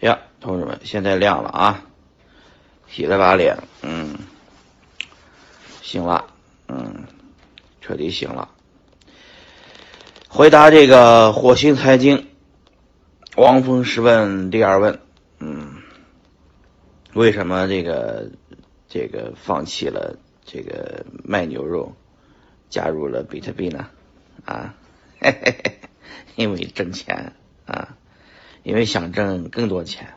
[0.00, 1.84] 呀，同志们，现在亮了啊！
[2.88, 4.16] 洗了把脸，嗯，
[5.82, 6.24] 醒了，
[6.68, 7.04] 嗯，
[7.80, 8.48] 彻底醒了。
[10.28, 12.28] 回答这个火星财经，
[13.36, 15.00] 汪峰十问第二问，
[15.38, 15.76] 嗯，
[17.12, 18.30] 为什么这个
[18.88, 21.94] 这个放弃了这个卖牛肉，
[22.70, 23.86] 加入了比特币呢？
[24.46, 24.74] 啊，
[25.20, 25.80] 嘿嘿嘿，
[26.36, 27.34] 因为挣钱。
[28.62, 30.08] 因为想挣更多钱，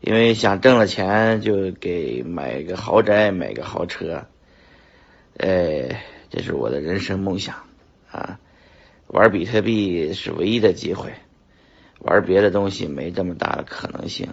[0.00, 4.26] 因为想挣了钱就给买个豪宅、买个豪车，
[5.38, 7.56] 哎，这是我的人生梦想
[8.10, 8.38] 啊！
[9.06, 11.12] 玩比特币是唯一的机会，
[11.98, 14.28] 玩别的东西没这么大的可能性，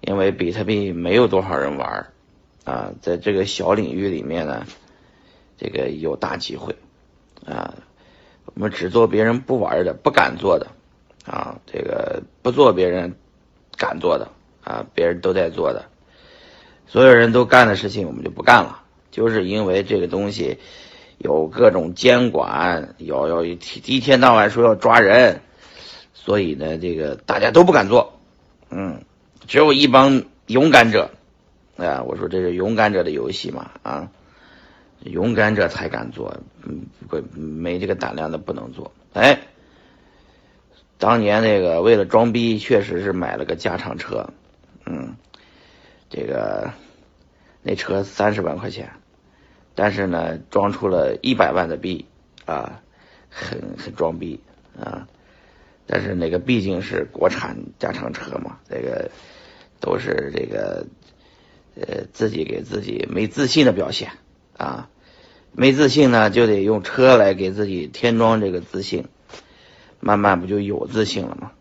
[0.00, 2.08] 因为比特币没有多少人玩
[2.64, 4.66] 啊，在这个小领域里面呢，
[5.56, 6.76] 这个有大机会
[7.46, 7.74] 啊，
[8.46, 10.66] 我们只做别人不玩的、不敢做的。
[11.26, 13.14] 啊，这个不做别人
[13.76, 14.28] 敢做的
[14.64, 15.84] 啊，别人都在做的，
[16.86, 18.82] 所有人都干的事情，我们就不干了。
[19.10, 20.58] 就是因为这个东西
[21.18, 25.42] 有各种监管，要要一天到晚说要抓人，
[26.14, 28.18] 所以呢，这个大家都不敢做。
[28.70, 29.02] 嗯，
[29.46, 31.10] 只有一帮勇敢者
[31.76, 34.08] 啊，我说这是勇敢者的游戏嘛啊，
[35.04, 38.90] 勇敢者才敢做，嗯，不没这个胆量的不能做。
[39.12, 39.38] 哎。
[41.00, 44.28] 当年那个为了装逼，确实是买了个加长车，
[44.84, 45.16] 嗯，
[46.10, 46.72] 这个
[47.62, 48.90] 那车三十万块钱，
[49.74, 52.04] 但是呢，装出了一百万的逼
[52.44, 52.82] 啊，
[53.30, 54.40] 很很装逼
[54.78, 55.08] 啊，
[55.86, 59.10] 但是那个毕竟是国产加长车嘛，这个
[59.80, 60.86] 都是这个
[61.76, 64.10] 呃自己给自己没自信的表现
[64.58, 64.90] 啊，
[65.52, 69.08] 没自信呢，就得用车来给自己添装这个自信。
[70.00, 71.52] 慢慢不就有自信了吗？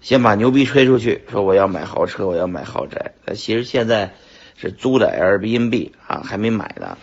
[0.00, 3.14] 先把牛逼吹出去，说我要买豪车，我要买豪宅。
[3.24, 4.14] 呃，其实现在
[4.56, 6.96] 是租的 Airbnb 啊，还没买呢。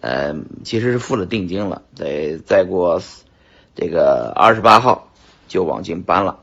[0.00, 3.02] 呃，其实是付了定金了，得再过
[3.74, 5.12] 这个二十八号
[5.48, 6.38] 就往进搬了。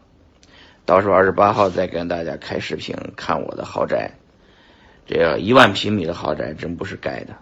[0.86, 4.12] 到时候二十八号再跟大家开视频看我的豪宅。
[5.06, 7.38] 这个一万平米的豪宅真不是盖的，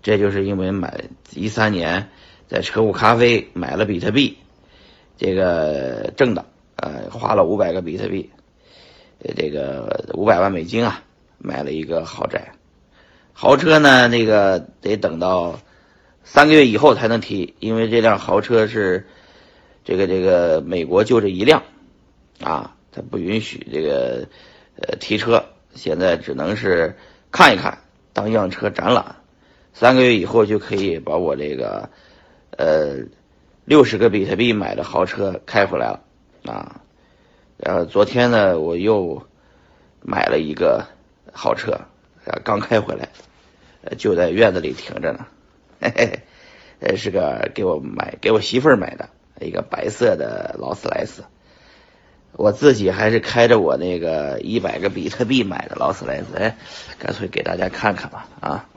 [0.00, 1.04] 这就是因为买
[1.34, 2.08] 一三年
[2.48, 4.38] 在车库咖啡买了比特币。
[5.22, 8.30] 这个挣的，呃，花了五百个比特币，
[9.36, 11.02] 这个五百万美金啊，
[11.36, 12.52] 买了一个豪宅，
[13.34, 15.60] 豪车呢，那个得等到
[16.24, 19.06] 三个月以后才能提，因为这辆豪车是
[19.84, 21.64] 这个这个美国就这一辆，
[22.42, 24.26] 啊，它不允许这个
[24.76, 25.44] 呃提车，
[25.74, 26.96] 现在只能是
[27.30, 27.80] 看一看，
[28.14, 29.16] 当样车展览，
[29.74, 31.90] 三个月以后就可以把我这个
[32.56, 33.00] 呃。
[33.64, 36.00] 六十个比特币买的豪车开回来了
[36.44, 36.80] 啊！
[37.58, 39.26] 呃昨天呢，我又
[40.02, 40.86] 买了一个
[41.32, 41.82] 豪车，
[42.42, 43.10] 刚开回来，
[43.96, 45.26] 就在院子里停着呢。
[45.80, 46.20] 嘿嘿，
[46.80, 49.10] 呃，是个给我买给我媳妇儿买的
[49.40, 51.24] 一个白色的劳斯莱斯。
[52.32, 56.56] 我自己还是开着我那个一百个比特币买的劳斯莱斯，哎，
[56.98, 58.68] 干脆给大家看看吧啊！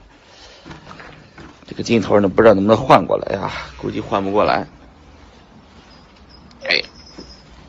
[1.73, 3.51] 这个镜头呢，不知道能不能换过来呀？
[3.77, 4.67] 估计换不过来。
[6.69, 6.79] 哎，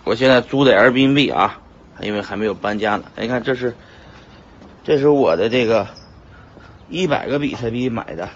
[0.05, 1.59] 我现在租的 Airbnb 啊，
[2.01, 3.05] 因为还没有搬家呢。
[3.17, 3.75] 你看，这是，
[4.85, 5.87] 这是我的这个
[6.91, 8.29] 一百个比特币买的，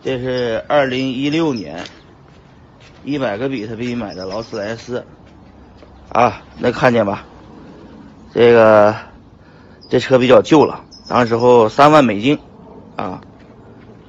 [0.00, 1.82] 这是二零一六年
[3.02, 5.04] 一百个比特币买的劳斯莱斯
[6.12, 7.24] 啊，能看见吧？
[8.32, 8.94] 这个
[9.88, 12.38] 这车比较旧了，当时候三万美金
[12.94, 13.20] 啊，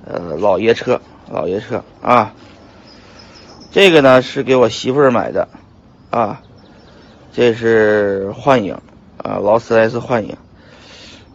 [0.06, 1.00] 呃，老爷车，
[1.30, 2.34] 老爷车啊。
[3.72, 5.48] 这个呢是给我媳妇儿买的，
[6.12, 6.40] 啊，
[7.32, 8.78] 这是幻影，
[9.18, 10.38] 啊，劳斯莱斯幻影，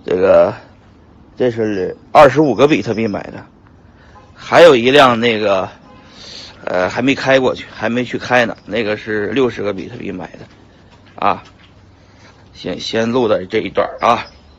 [0.06, 0.54] 这个
[1.36, 3.44] 这是二十五个比特币买的，
[4.34, 5.68] 还有一辆那个，
[6.64, 11.42] 呃，还没开过去，还没去开呢，那个是六十个比特币买的，啊，
[12.52, 14.24] 先先录的这一段啊。